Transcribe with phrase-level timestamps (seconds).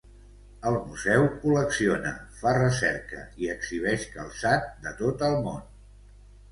[0.69, 5.67] El museu col·lecciona, fa recerca i exhibeix calçat de tot el món.